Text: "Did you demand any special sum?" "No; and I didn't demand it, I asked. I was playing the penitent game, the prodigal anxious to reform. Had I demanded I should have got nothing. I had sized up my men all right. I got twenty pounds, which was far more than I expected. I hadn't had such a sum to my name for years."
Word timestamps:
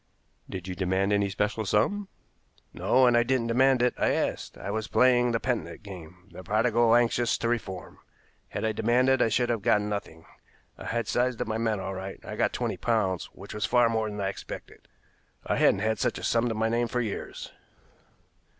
"Did 0.49 0.67
you 0.67 0.73
demand 0.73 1.13
any 1.13 1.29
special 1.29 1.63
sum?" 1.63 2.07
"No; 2.73 3.05
and 3.05 3.15
I 3.15 3.21
didn't 3.21 3.45
demand 3.45 3.83
it, 3.83 3.93
I 3.99 4.13
asked. 4.13 4.57
I 4.57 4.71
was 4.71 4.87
playing 4.87 5.31
the 5.31 5.39
penitent 5.39 5.83
game, 5.83 6.27
the 6.31 6.43
prodigal 6.43 6.95
anxious 6.95 7.37
to 7.37 7.47
reform. 7.47 7.99
Had 8.49 8.65
I 8.65 8.71
demanded 8.71 9.21
I 9.21 9.29
should 9.29 9.49
have 9.49 9.61
got 9.61 9.79
nothing. 9.79 10.25
I 10.75 10.85
had 10.87 11.07
sized 11.07 11.39
up 11.39 11.47
my 11.47 11.59
men 11.59 11.79
all 11.79 11.93
right. 11.93 12.19
I 12.25 12.35
got 12.35 12.51
twenty 12.51 12.77
pounds, 12.77 13.25
which 13.25 13.53
was 13.53 13.67
far 13.67 13.89
more 13.89 14.09
than 14.09 14.19
I 14.19 14.29
expected. 14.29 14.87
I 15.45 15.57
hadn't 15.57 15.81
had 15.81 15.99
such 15.99 16.17
a 16.17 16.23
sum 16.23 16.49
to 16.49 16.55
my 16.55 16.67
name 16.67 16.87
for 16.87 16.99
years." 17.01 17.51